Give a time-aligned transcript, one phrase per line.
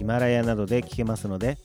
[0.00, 1.58] ヒマラヤなどで聞けますので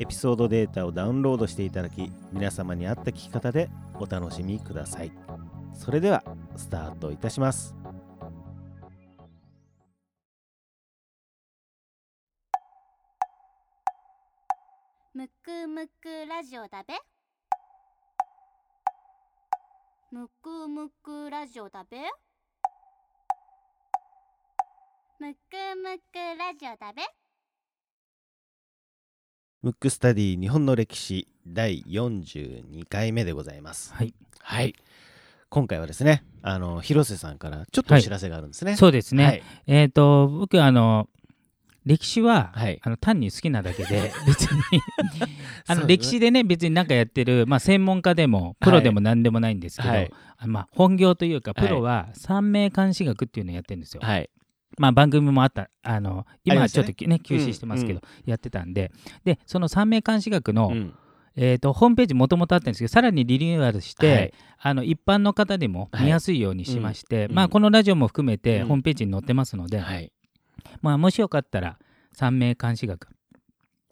[0.00, 5.12] エピソードデータをダウンロードしていただき皆様に合った聞き方でお楽しみください。
[5.74, 6.24] それでは
[6.56, 7.76] スタートいたします。
[15.14, 16.94] むくむくラジオだべ。
[20.10, 21.98] むくむくラジオだべ。
[25.20, 27.02] むくむくラジオだべ。
[29.60, 33.92] ムックスタディ日本の歴史第42回目でございます。
[33.92, 34.72] はい、はい。
[35.48, 39.42] 今回はですねあの広瀬さんからちょっとお知らせがあるんですね、そうですね、はい。
[39.66, 41.08] えっ、と僕あの
[41.84, 42.78] 歴史は、はい。
[42.84, 44.60] あの単に好きなだけで 別に。
[45.66, 50.10] あの歴史でね別に何かやってる、まあ、専門家でもプロでも何でもないんですけど、はい。
[50.36, 54.02] あまあ、本業というかはいプロは三名監視学っていうのをやってるんですよ。
[54.04, 54.30] はい
[54.76, 56.86] まあ、番組もあったあの今ましたね。
[56.86, 58.92] ちょっとね休止してますけど、うやってたんで。
[59.24, 60.94] でその三名監視学の、うん。
[61.40, 64.34] えー、とホームページもともとあったんですけどさらにリニューアルして、はい。
[64.60, 67.48] あの一般の方でも見やすいようにしまして、まあ、うん。
[67.48, 68.66] うんこのラジオも含めてうん。
[68.66, 70.12] ホームページに載ってますので、はい。
[70.82, 71.78] まあ、もしよかったら
[72.12, 73.08] 三名監視学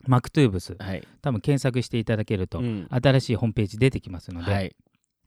[0.07, 1.07] マクトゥーブスはい。
[1.23, 2.89] 多分検索していただけると、うん。
[2.91, 4.77] 新しいホームページ出てきますので、はい。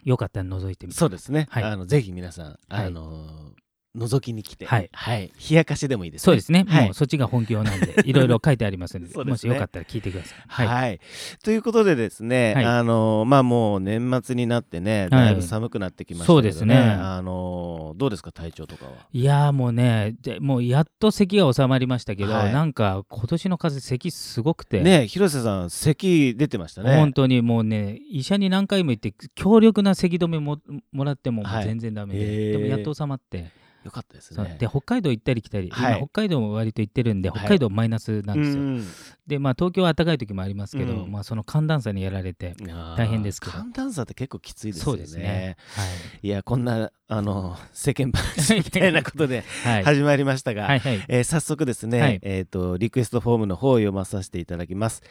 [0.03, 0.99] よかったら覗いてみて。
[0.99, 1.63] そうですね、はい。
[1.63, 3.53] あのぜひ皆さんあの
[3.95, 4.65] 覗きに来て。
[4.65, 4.89] はい。
[5.49, 6.25] 冷やかしでもいいですね。
[6.25, 6.85] そうですね、はい。
[6.85, 9.23] もうそっちが本業なんで いろいろ書いてありますのでですね。
[9.25, 10.43] もしよかったら聞いてください。
[10.47, 10.99] はい、はい。
[11.43, 12.65] ということでですね、はい。
[12.65, 16.35] あのまあもう年末になってねだいぶ寒くなってきましたけど、ね。
[16.35, 16.77] そうですね。
[16.77, 18.91] あのどうですか体調とかは？
[19.11, 22.53] いやーもうねでもうやっと咳が収まりましたけど、はい。
[22.53, 26.95] なんか今年の風邪咳すごくて、ね広瀬さん咳出てましたね。
[26.95, 30.59] 本当にもうね医者に何回も行って強力な咳止めも
[30.91, 33.51] もらっても全然ダメで、でもやっと収まって、
[33.83, 34.57] よかったですね。
[34.59, 35.97] で北海道行ったり来たり、はい。
[35.97, 37.39] 今北海道も割と行ってるんではい。
[37.39, 38.87] 北海道マイナスなんですよ、うん
[39.29, 41.11] でまあ東京は暖かい時もありますけど、うん。
[41.11, 42.55] まあその寒暖差にやられて
[42.97, 43.51] 大変ですけど。
[43.51, 44.85] 寒暖差って結構きついですよね。
[44.85, 45.55] そうですね。
[46.23, 46.27] い。
[46.27, 51.05] やこんなあの世間話みたいなことで はい、はい始まりましたが、はいはい。
[51.07, 52.19] えー早速ですね、はい。
[52.23, 55.03] えー、とリクエストフォームの方を読まさせていただきます、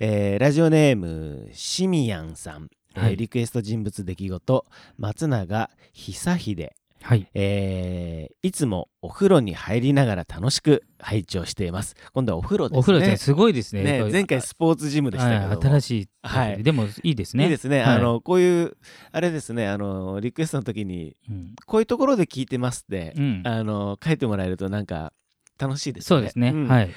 [0.00, 3.16] えーラジオネームシミヤンさん、えーはい。
[3.16, 4.66] リクエスト人物出来事
[4.96, 6.72] 松永久秀、
[7.06, 7.28] はい。
[7.34, 11.96] えーいつもお風呂に入りながら楽しく拝聴しています。
[12.12, 12.78] 今度はお風呂ですね。
[12.78, 13.82] お風呂ってすごいですね。
[13.82, 16.62] ね前回スポーツジムでしたけども、はい、新しい、はい。
[16.62, 17.44] でもいいですね。
[17.44, 17.96] いいですね、はい。
[17.96, 18.76] あのこういう
[19.10, 21.54] あれですねあのリクエストの時にうん。
[21.66, 23.42] こういうところで聞いてますって、うん。
[23.44, 25.12] あの書いてもらえるとなんか
[25.58, 26.06] 楽しいですね。
[26.06, 26.68] そうですね、ん。
[26.68, 26.90] はい。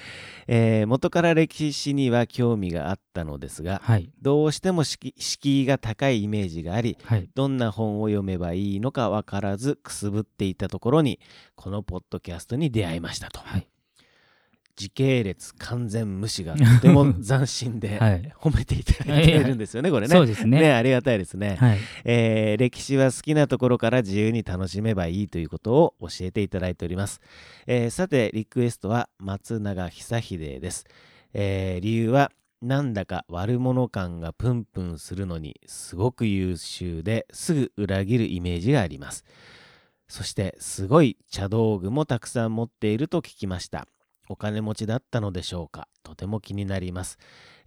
[0.47, 4.09] えー元から歴史には興味があったのですがはい。
[4.21, 7.29] どうしても敷敷居が高いイメージがありはい。
[7.35, 11.19] どんな本を読めばいいのか分からずくすぶっていたところに
[11.55, 13.67] このポッドキャストに出会いましたと、はい
[14.79, 18.31] 時系列完全無視がとても斬新で、はい。
[18.39, 20.15] 褒めていただいているんですよねこれね。
[20.15, 20.61] そうですね。
[20.61, 21.79] ねありがたいですね、はい。
[22.05, 27.19] えー歴史は好きなところから自由に楽しめばいいということを教えていただいております、
[27.67, 30.85] えーさてリクエストは松永久秀です、
[31.33, 39.25] えー理由はなんだか悪者感がプンプンするのにすごく優秀ですぐ裏切るイメージがあります。
[40.07, 43.87] そしてすごい茶道具もたくさん持っていると聞きました
[44.29, 45.87] お金持ちだったのでしょうか？
[46.03, 47.17] とても気になります、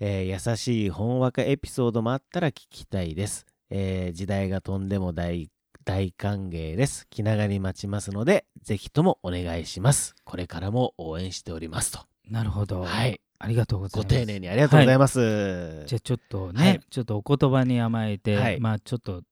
[0.01, 3.45] えー優しいほんわかエピソードもあったら聞きたいです。
[3.69, 5.51] えー時代が飛んでも大
[5.85, 7.09] 大歓迎です。
[7.11, 10.15] 気長に待ちますので、ぜひともお願いします。
[10.25, 11.99] これからも応援しておりますと。
[12.31, 12.83] なるほど。
[12.83, 13.21] はい。
[13.41, 14.17] ありがとうございごます。
[14.21, 15.85] 丁寧にありがとうございます。
[15.87, 16.81] じゃあちょっとね、はい。
[16.89, 18.61] ちょっとお言葉に甘えて、はい。
[18.61, 19.23] まあちょっと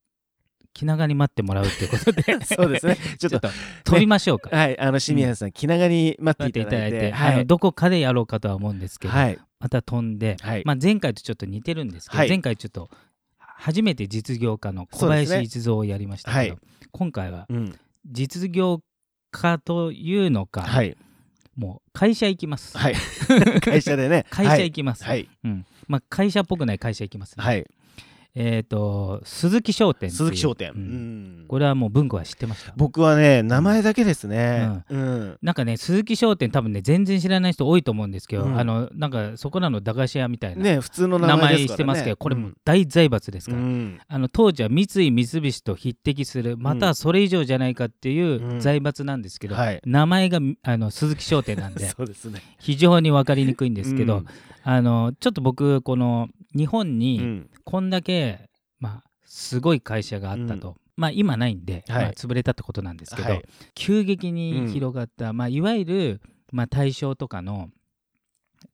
[0.72, 2.96] 気長に待ってもらうっていうことで そうですね。
[3.18, 3.40] ちょっと、
[3.84, 7.34] 飛びましょうか、はい、あの、シミアンさん、気長に待ってていただいて、はい。
[7.34, 9.38] あのどこかでやろうかとは思うんですけど、はい。
[9.58, 12.88] また飛んで、はいまあ、前回とちょっと似てるんですけど、はい前回ちょっと
[13.38, 16.58] 初めて実業家の小林一三をやりましたけど、はい
[16.92, 17.78] 今回はうん。
[18.06, 18.82] 実業
[19.30, 20.96] 家というのか、はい。
[21.56, 22.94] もう会社行きます、はい。
[23.60, 24.24] 会社でね。
[24.30, 25.28] 会社行きます、はい。
[25.44, 27.66] うんまあ、会社っぽくない会社行きますね、はい。
[28.34, 31.42] えっ、と鈴木商店鈴木商店、ううん。
[31.42, 32.72] んこれはもう文庫は知ってました？
[32.76, 35.38] 僕はね名前だけですね、うん。
[35.42, 38.58] なんかね鈴木商店多分ね全然知らない人多いと思うんですけど、うん。
[38.58, 43.98] あのなんかそこらの駄菓子屋みたいな、ね普通の名名前ね、してますけどこれもうん大財閥ですから、うん。
[44.06, 48.60] あの当時は三井三菱と匹敵するまたはそれ以上じゃないかっていううん。
[48.60, 49.80] 財閥なんですけど、はい。
[49.84, 52.40] 名前があの鈴木商店なんで そうですね。
[52.60, 54.26] 非常に分かりにくいんですけど、うん。
[54.62, 57.50] あのちょっと僕この日本うにん。
[57.64, 58.48] こんだけ、
[58.78, 62.02] まあ、すごい会社があったと、まあ今ないんで、はい。
[62.04, 63.44] まあ、潰れたってことなんですけど、はい。
[63.74, 66.20] 急激に広がった、まあ、いわゆる、
[66.52, 67.70] まあ、大正とかの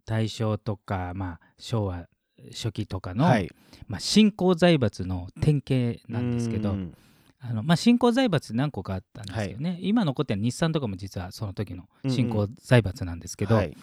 [0.05, 2.07] 大正とか、まあ、昭和
[2.53, 3.51] 初期とかの、はい。
[3.89, 6.95] まあ、新興財閥の典型なんですけど、うん。
[7.39, 13.77] あのまあ、新興財閥何個かあったんですよね、今残ってる日産とかも実はその時の新興財閥なんですけど、はい。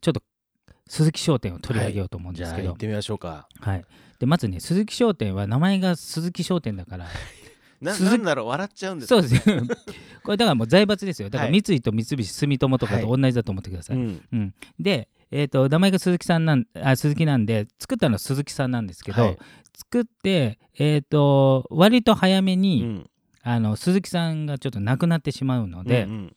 [0.00, 0.22] ちょっと
[0.88, 3.46] 鈴木商店を取り上げようと思うんじですけど、ゃあ行ってみましょうか。
[3.60, 3.84] はい、
[4.18, 7.06] でまずね鈴木商店は名前が鈴木商店だから。
[7.80, 9.34] ななんだろう笑っちゃうんですそうです。
[9.48, 9.62] よ
[10.24, 11.30] これだからもう財閥ですよ。
[11.30, 11.62] だからはい。
[11.62, 14.22] 三井と三菱住友とかと同じだと思ってください、うん。
[14.32, 14.54] うん。
[14.80, 19.38] で、えー、と名前が鈴木さんなんあ鈴木なんで作ったのは鈴木さんなんですけど、はい。
[19.76, 23.10] 作って、えー、と割と早めうに、ん。
[23.42, 26.34] あの鈴木さんがちょっと亡くなってしまうので、うんうん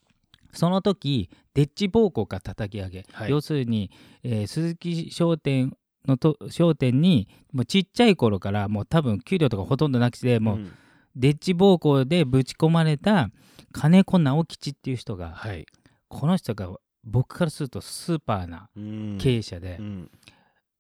[0.54, 3.32] その時デッチ暴行が叩き上げ、はい。
[3.32, 3.92] 要するに、
[4.24, 5.76] えー鈴木商店
[6.08, 10.72] のと商店にもうちっちゃい頃からもう多分給料とかほとんどなくてもう、ん。
[11.16, 13.30] デッチ暴行でぶち込まれた
[13.74, 15.66] 金子直吉っていう人がはい。
[16.08, 16.70] この人が
[17.04, 19.18] 僕からするとスーパーなうん。
[19.20, 20.12] 経営者で、うん。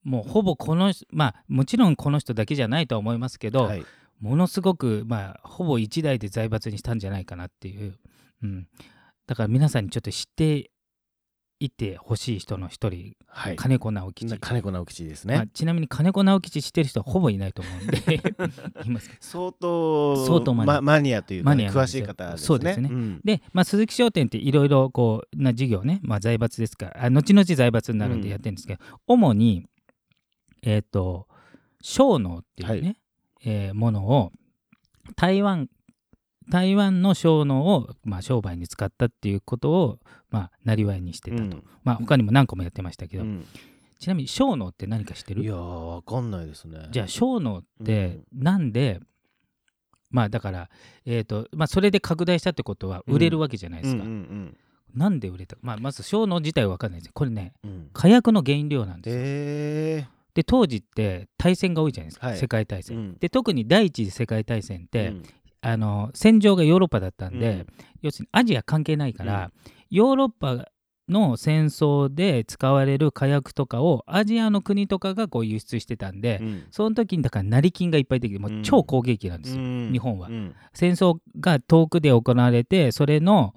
[0.03, 3.83] もうほぼこの人まあもちろんこの人だけじゃないとは思いますけど、はい。
[4.21, 7.97] ものすごくまあほぼ一代で財閥にしたんじゃないかなっていう、
[8.43, 8.67] うん、
[9.31, 10.71] だから皆さんにちょっと知って
[11.61, 13.55] いってほしい人の一人、はい。
[13.55, 18.21] 金子直吉、な金子直吉ですまあねちなみに金子直吉知ってる人はほぼいないと思うんで
[19.21, 20.73] 相当相当マニア。
[20.73, 22.45] まマニアというかマね詳しい方ですね。
[22.45, 22.89] そうですね。
[22.89, 23.21] ん。
[23.23, 29.65] で、まあ、鈴木商店っていろいろこうな事業ね、まあ、財閥ですからあ後々財閥になるんでやってるんですけど、主に
[30.61, 31.29] えっ、と
[31.79, 32.97] 商農っていうね、はい。
[33.45, 34.33] えーものを
[35.15, 35.69] 台湾
[36.51, 39.99] 台湾の商農を、まあ、商売に使ったっていうことを、
[40.29, 41.63] まあ、なりわいにしてたと、うん。
[41.83, 43.45] まあ他にも何個もやってましたけど、うん。
[43.99, 45.43] ちなみに商農って何か知ってる？
[45.43, 46.87] いやーわかんないですね。
[46.91, 48.99] じゃあ商農ってなんで、
[50.09, 50.69] まあだから、
[51.05, 54.03] えーとまあ、それで拡大したってことは売れるわけじゃないですか。
[54.03, 54.57] うんうん
[54.93, 55.55] なんで売れた？
[55.55, 57.07] か、まあ、まず商農自体は分かんないです。
[57.07, 57.69] よこれねうん。
[57.69, 59.21] うん火薬の原料なんですよ。
[59.23, 62.37] えで当時って大戦が多いじゃないですか、はい。
[62.37, 62.97] 世界大戦。
[62.97, 63.17] うん。
[63.19, 65.23] で特に第一次世界大戦っーて、うん
[65.61, 67.67] あの戦場がヨーロッパだったんで、うん。
[68.01, 69.51] 要するにアジア関係ないから、
[69.89, 70.67] ヨーロッパ
[71.07, 76.63] の戦争で使われる火薬とかをアジアの国とかがこう輸出してたんで、うん。
[76.71, 79.89] その時にだから成金がいっぱいできてもう超攻撃なんですよ、うん。
[79.91, 80.29] 日本は。
[80.29, 80.55] うん。
[80.73, 83.53] 戦争が遠くで行われてそれの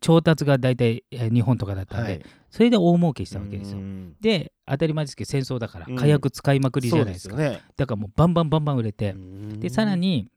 [0.00, 2.22] 調達が大体えー日本とかだったんで、はい。
[2.50, 3.78] それで大儲けしたわけですよ。
[3.78, 4.16] うん。
[4.20, 5.96] で当たり前ですけど戦争だからうん。
[5.96, 7.60] 火薬使いまくりじゃないですか、ね。
[7.76, 9.60] だからもうバンバンバンバン売れて、うん。
[9.60, 10.28] でさらに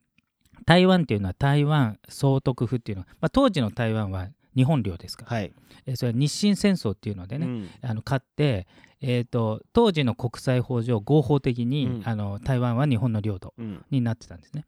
[0.65, 5.53] 台湾っていうのは台湾総督府っていうのは、まあ、当時の台湾は日本領ですから、はい。
[5.85, 7.69] えそれは日清戦争っていうのでね、うん。
[7.81, 8.67] あの勝って、
[9.01, 12.01] えー、と当時の国際法上合法的に、うん。
[12.05, 13.85] あの台湾は日本の領土うん。
[13.89, 14.65] になってたんですね。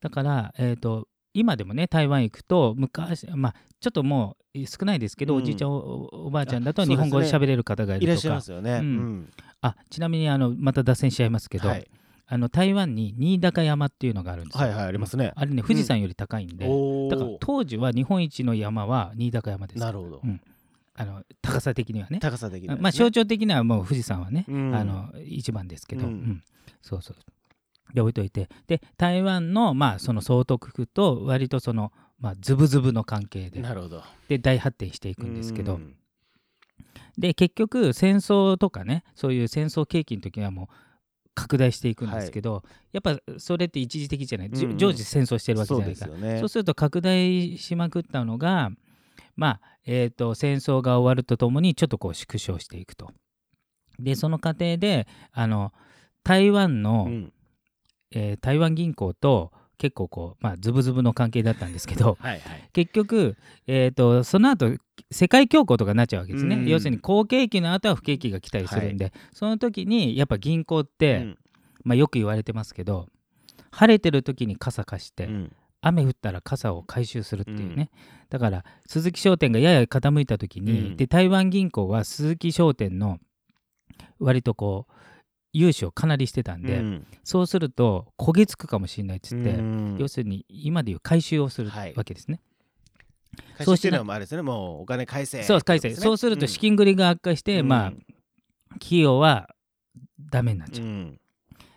[0.00, 5.42] だから、えー、と今でもね台湾行くと昔まあちょっともう少ないですけど、うん。
[5.42, 8.72] おじいちゃんおおばあちゃんだと日本語で喋れる方がいいらっしゃいるとかますよね。
[8.72, 8.78] うん。
[8.78, 9.32] うん。
[9.60, 11.88] あちなみにあのまた脱線しちゃいますけど、はい
[12.30, 14.66] あの台湾に新高山っていうのがあるんですよ。
[14.66, 15.32] はいはいありますね。
[15.34, 17.36] あれね富士山より高いんで、おだからー。
[17.40, 19.80] 当時は日本一の山は新高山です。
[19.80, 20.20] なるほど。
[20.22, 20.40] うん。
[20.94, 22.18] あの高さ的にはね。
[22.20, 22.82] 高さ的にはね。
[22.82, 24.74] まあ象徴的にはもう富士山はね、うん。
[24.74, 26.12] あの一番ですけど、うん。
[26.12, 26.44] うん。
[26.82, 27.16] そうそう。
[27.94, 28.50] で置いといて。
[28.66, 34.02] で台湾のまあその総督府と割とそのまあズブズブの関係でなるほど。
[34.28, 35.94] で大発展していくんですけど、うん。
[37.16, 40.87] で結局戦争とかねそういう戦争景気の時はもう
[41.38, 44.78] 拡大していくんですけど、やっぱそれって一時的じゃない、うんうん。
[44.78, 46.06] 常時戦争してるわけじそうゃないか。
[46.06, 46.38] ですよね。
[46.40, 48.70] そうすると拡大しまくったのが、
[49.36, 53.12] まあえー、と戦争が終わるとともにちょっとこう縮小していくと。
[53.98, 55.72] でその過程であの
[56.24, 57.32] 台湾の、うん。
[58.10, 62.68] えー台湾銀行と結構こう、まあ、ズブズブの関係だったんですけど はいはい。
[62.72, 64.76] 結局、えー、とその後
[65.10, 66.68] 世界恐慌とかになっちゃうわけですね、うん。
[66.68, 71.38] 要するに好景気の後は不景気が来たりするんで、その時にやっぱ銀行って、うん。
[71.84, 73.08] まあ、よく言われてますけど
[73.70, 75.52] 晴れてる時に傘貸して、うん。
[75.80, 77.90] 雨降ったら傘を回収するっていうね、
[78.30, 80.96] だから鈴木商店がやや傾いた時に、うん。
[80.96, 83.20] で台湾銀行は鈴木商店の
[84.18, 84.92] 割とこう
[85.52, 87.06] 融資をかなりしてたんで、うん。
[87.24, 89.96] そうすると焦げつくかもしれないっつって、うん。
[89.98, 91.94] 要するに今でいう回収をするはい。
[91.96, 92.40] わけですね。
[93.56, 97.92] 回収してるのもあれですねもうお金返せそう返せ、そうすると資金繰りが悪化して、まあ
[98.74, 99.48] 企業は
[100.30, 100.86] ダメになっちゃう。
[100.86, 101.20] うん。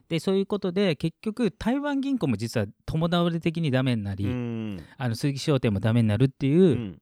[0.10, 4.84] でそういうことで結局台湾銀行も実は共倒れ的にダメになり、うん。
[4.98, 7.02] あの鈴木商店もダメになるっていう、うん。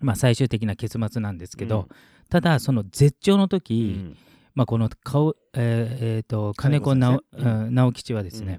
[0.00, 1.88] まあ、最終的な結末なんですけど、うん。
[2.30, 4.16] ただその絶頂の時、うん
[4.58, 8.58] まあ、この顔、えーえーと金子直,、うん直吉はですね、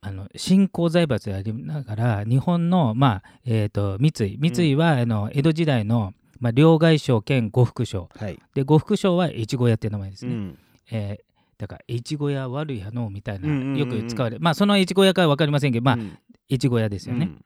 [0.00, 4.36] あの新興財閥でありながら日本の、まあえー、と三井。
[4.40, 8.08] 三井は、あの江戸時代の、まあ、両替商兼呉服商。
[8.12, 8.40] はい。
[8.54, 10.58] で呉服商は越後屋っていう名前ですね、うん。
[10.90, 11.28] えー
[11.58, 13.78] だから越後屋悪いやのみたいな、うんうんうんうん。
[13.78, 16.18] よく使われまあその越後屋かは分かりませんけどまあ、うん。
[16.50, 17.44] 越後屋ですよね、うん。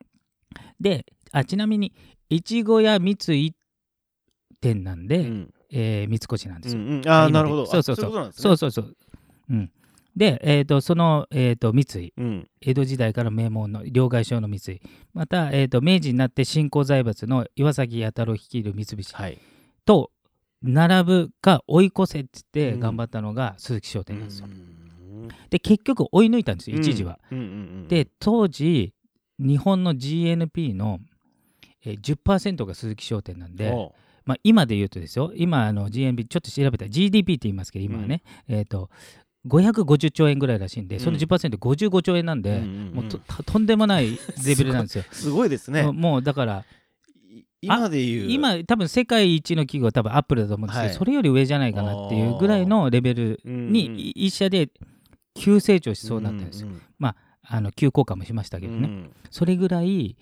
[0.81, 1.93] であちなみに
[2.31, 3.53] 越後屋三井
[4.63, 7.09] 店なんで、うんえー三越なんですよ、うんうん。
[7.09, 7.67] ああなるほど。
[7.67, 8.33] そうそうそう。
[8.33, 8.97] そうそうそう。
[9.51, 9.55] う。
[9.55, 9.71] ん、
[10.15, 12.13] で、えー、とその、えー、と三井。
[12.17, 12.49] うん。
[12.61, 14.81] 江戸時代から名門の両替商の三井。
[15.15, 19.39] また、えー、と明治になって新興財閥の岩崎弥太郎率いる三菱はい。
[19.85, 20.11] と
[20.63, 22.81] 並ぶか追い越せって言ってうん。
[22.81, 24.47] 頑張ったのが鈴木商店なんですよ。
[24.47, 24.73] うん。
[25.51, 27.19] で結局追い抜いたんですよ一時は。
[27.89, 28.93] で当時
[29.39, 31.01] 日本の GNP の、
[31.85, 33.73] えー、10%が鈴木商店なんで、
[34.25, 38.91] まあ、今で言うとですよ、今あの GNP ちょっと調べたら GDP って言いますけど、今はね、えっ、と、
[39.47, 45.05] 550兆円ぐらいらしいんで、そのうん 10%55 兆円なんで、うんうんうんもうととんでもないレベルなんですよ。
[45.11, 45.83] すごいですね。
[45.91, 46.65] もうだから、
[47.31, 48.27] い今で言う。
[48.29, 50.97] 今、多分世界一の企業は多分アップルだと思うんですけど、はい。
[50.97, 53.99] それより上じゃないかなっていうぐらいのレベルに、うんうん。
[53.99, 54.69] い一社で
[55.35, 56.69] 急成長しそうになったんですよ。
[56.69, 56.83] うん
[57.45, 58.89] あの急降下もしましたけどね。
[58.89, 59.13] うん。
[59.31, 60.17] それぐらい、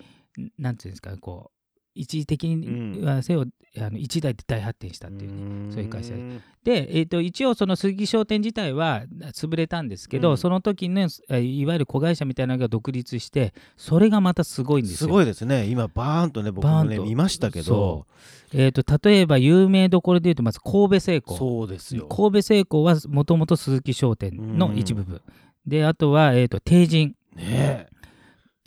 [0.57, 1.60] なんていうんですか、こう、
[1.93, 3.45] 一時的にはせよ、
[3.77, 5.71] あの一台で大発展したっていうね。
[5.71, 6.13] そういう会社。
[6.13, 10.37] でんで、えー、と一応その鈴木商店自体は潰れたんですけど、うん。
[10.37, 14.97] その時ねえいわゆる子会社みたいなのが独立してそれがまたすごいんですよ。
[14.97, 15.65] すごいですね。
[15.65, 17.09] 今バーンとね僕もねバーンと。
[17.09, 17.65] 見ましたけど。
[17.65, 18.05] そ
[18.53, 21.37] えー、と例えば有名どころでいうとまず神戸製鋼。
[21.37, 22.07] そうですよ。
[22.07, 25.21] 神戸製鋼はもともと鈴木商店の一部分、
[25.65, 27.15] であとは、えー、と帝人。
[27.35, 27.87] ね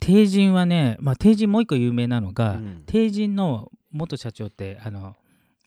[0.05, 2.83] 帝人はね、まあ、帝人もう一個有名なのえが、うん。
[2.85, 5.15] 帝人の元社長ってあの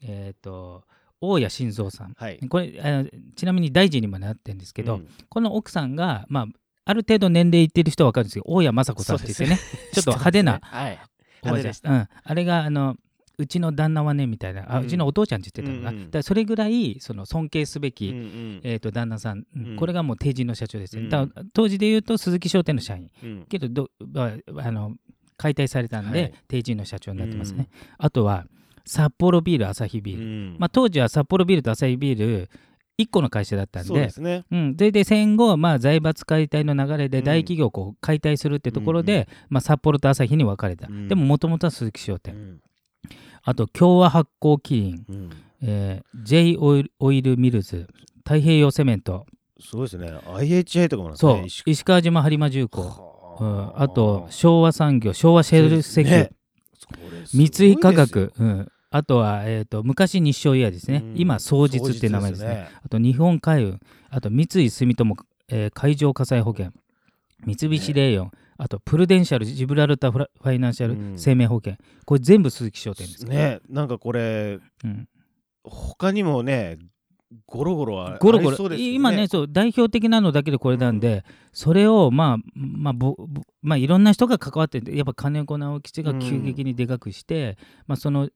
[0.03, 0.85] えっ、と
[1.21, 2.15] 大谷晋三さん。
[2.17, 2.39] はい。
[2.49, 5.09] これあのちなみに大臣にもなってるんですけど、うん。
[5.29, 6.47] この奥さんが、まあ、
[6.85, 9.59] ある程度年齢いってる人は分かるんですけど大谷雅子さんって言ってね。
[9.93, 10.99] ちょっと派手なはい。
[11.43, 11.75] おばあちゃん。
[11.75, 12.97] 派手うん、あれがあの
[13.39, 14.65] うちの旦那はねみたいな。
[14.69, 16.23] あ、ううんちのお父ちゃんって言ってたのかな、うんうん。
[16.23, 18.61] それぐらいその尊敬すべき、うんうん。
[18.65, 19.67] えー、と旦那さん、うん。
[19.67, 21.33] うんこれがもう帝人の社長ですね、うん。
[21.53, 23.11] 当時で言うと鈴木商店の社員。
[23.23, 23.47] うん。
[23.49, 24.97] けどど、まあ、あの
[25.37, 26.35] 解体されたんで、はい。
[26.49, 28.47] 帝人の社長になってますね、あとは
[28.85, 30.57] 札幌ビールアサヒビール、うん。
[30.59, 32.51] まあ、当時は札幌ビールとアサヒビール
[33.01, 34.11] 1個の会社だったんで。
[34.11, 34.45] そね。
[34.51, 37.25] うん、それで戦後、まあ、財閥解体の流れでうん。
[37.25, 41.07] 大企業をこう解体するってところで、うんうんまあ、札幌と朝日に分かれた、うん。
[41.07, 42.61] でももともとは鈴木商店、うん
[43.43, 45.31] あと共和発酵キリン、うん。
[45.63, 47.89] えー J オイルオイルミルズ
[48.19, 49.27] 太平洋セメント。
[49.61, 50.09] すごいですね。
[50.09, 56.31] IHI とかもそう、ね石川島播磨重工、はうん、あと昭和産業昭和シェル石油、
[57.33, 61.15] 三井化学、うん、あとは、えー、と昔日商岩井ですね、うん。
[61.17, 62.69] 今双日っていう名前ですね。
[62.85, 65.17] あと日本海運、あと三井住友、
[65.49, 66.73] えー海上火災保険、
[67.45, 71.13] 三菱レーヨン、あとプルデンシャル、ジブラルタフラファイナンシャうん。
[71.15, 73.25] ル生命保険、これ全部鈴木商店です。
[73.25, 75.09] ねなんかこれうん、
[75.65, 76.79] 他にもね
[77.47, 88.31] ゴロゴロあゴロゴロ、今ねそう、代表的なのだけでこれなんで、それを、まあまあぼぼまあ、いろんな人が関わってて、やっぱ金子直吉が急激にでかくして、まあ、その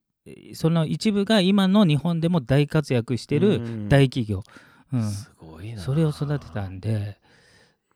[0.55, 3.89] その一部が今の日本でも大活躍してるうん。
[3.89, 4.43] 大企業。
[4.93, 5.03] うん。
[5.11, 5.81] すごいな。
[5.81, 7.19] それを育てたんで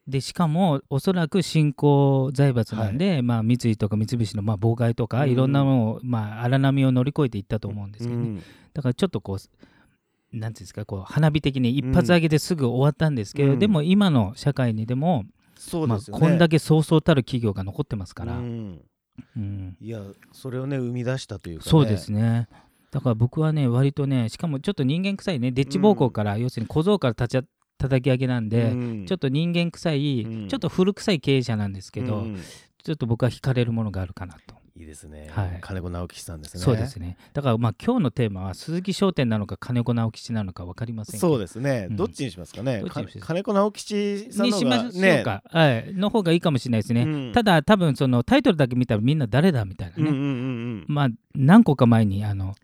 [0.09, 8.43] でしかもおそらく新興財閥なんで、まあ、三井とか三菱のまあ妨害とか、うんいろんなのを、まあ、荒波を乗り越えていったと思うんですけどね、うん。
[8.73, 13.59] だからちょっとこうなんていうんですかこう花火的に一発上げてすぐ終わったんですけど、うん。
[13.59, 15.25] でも今の社会にでも、
[15.87, 18.41] まあ、こんだけそうそうたる企業が残ってますから、
[19.81, 21.71] いやそれをね生み出したというかね。
[21.71, 22.49] そうですね。
[22.93, 25.51] だから僕はね割とねしかもちょっと人間臭いね。
[25.51, 27.45] デッチ暴行から、要するに小僧から立ちゃ
[27.79, 29.07] 叩き上げなんで、うん。
[29.07, 30.49] ちょっと人間臭い、うん。
[30.49, 32.41] ちょっと古臭い経営者なんですけど、うん。
[32.83, 34.55] ちょっと僕は惹かれるものがあるかなと。
[34.79, 35.59] いいですね、はい。
[35.63, 36.63] 金子直樹さんですね。
[36.63, 37.17] そうですね。
[37.33, 41.21] だからまあ今日のテーマは鈴木商店なのか金子直吉なのか分かりません。
[41.21, 41.97] そうですね、うん。
[41.97, 42.81] どっちにしますかね。
[42.81, 43.19] どっちにす？
[43.19, 45.23] か金子直吉さんの方がね。
[45.23, 47.05] か、はい、の方がいいかもしれないですね。
[47.05, 47.33] うん。
[47.33, 50.85] ただ多分そのタイトルだけ見たらみんな誰だみたいなね。
[50.87, 52.55] まあ何個か前にあの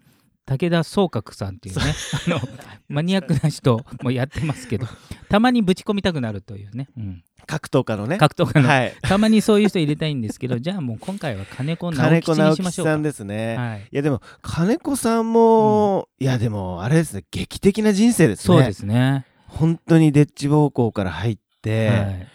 [0.45, 1.95] 武田総覚さんっていうね
[2.27, 2.41] あの
[2.89, 4.87] マニアックな人もやってますけど
[5.29, 8.19] たまにぶち込みたくなるというね、うん、格闘家のね。
[8.19, 8.95] 格闘家の、はい。
[9.03, 12.91] たまにそういう人入れたいんですけどじゃあもう今回は金子直吉に直しましょうか。
[12.91, 18.45] 吉さんですね、はい、いやでも金子さんも、いやでもあれですね劇的な人生ですね。
[18.45, 22.29] そうですね、本当にデッチ暴行から入って、はい。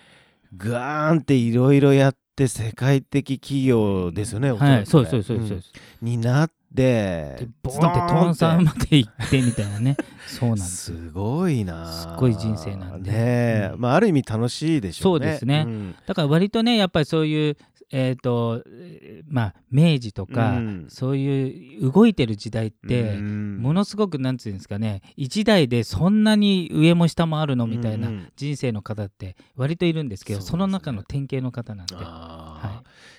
[0.56, 5.72] ガーンっていろいろやって世界的企業ですよね、はい、そうそうそうそうです、
[6.02, 6.08] うん。
[6.08, 9.42] になってでボーンってトンさんまで行って。
[9.42, 9.98] みたいなね
[10.28, 10.92] そうなんです。
[10.92, 11.92] よすごいな。
[11.92, 13.12] すごい人生なんで。
[13.12, 13.82] ねえ、うん。
[13.82, 15.26] まあある意味楽しいでしょうね。
[15.26, 15.64] そうですね。
[15.64, 15.96] ん。
[16.06, 17.58] だから割とねやっぱりそういう
[17.90, 20.86] えっ、とえーまあ明治とか、うん。
[20.90, 23.58] そういう動いてる時代って、うん。
[23.60, 28.32] ものすごくなんていうんですかね一代でそんなに上も下もあるのみたいなうんうん。
[28.36, 30.52] 人生の方って割といるんですけど、そうですね。
[30.52, 31.96] その中の典型の方なんで、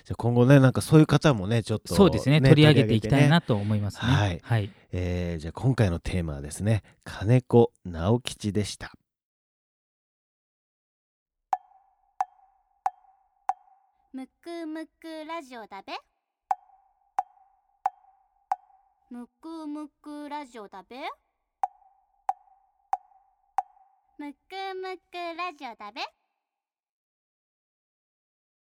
[0.05, 3.29] じゃあ今後ねなんかそういう方もねちょっとそうですね取り上げていきたいね。
[3.29, 4.11] なと思いますね。
[4.11, 4.39] はい。
[4.43, 8.91] はい、えーじゃあ今回のテーマはですね金子直吉でした。
[14.11, 15.93] むくむくラジオだべ。
[19.11, 20.97] むくむくラジオだべ。
[24.19, 24.37] むく
[24.75, 26.01] むくラジオだべ